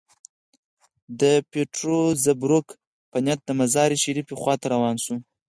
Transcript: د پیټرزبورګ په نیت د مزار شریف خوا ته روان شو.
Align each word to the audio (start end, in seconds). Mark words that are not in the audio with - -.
د 1.19 1.21
پیټرزبورګ 1.51 2.67
په 3.11 3.17
نیت 3.25 3.39
د 3.45 3.49
مزار 3.59 3.89
شریف 4.03 4.27
خوا 4.41 4.53
ته 4.61 4.65
روان 4.73 4.95
شو. 5.03 5.15